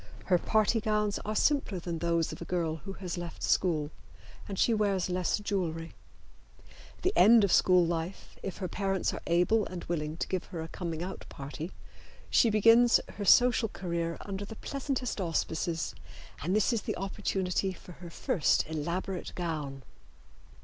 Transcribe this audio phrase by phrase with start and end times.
[0.25, 3.91] Her party gowns are simpler than those of a girl who has left school,
[4.47, 5.93] and she wears less jewelry.
[6.97, 10.45] At the end of school life, if her parents are able and willing to give
[10.45, 11.71] her a coming out party,
[12.31, 15.93] she begins her social career under the pleasantest auspices,
[16.41, 19.83] and this is the opportunity for her first elaborate gown.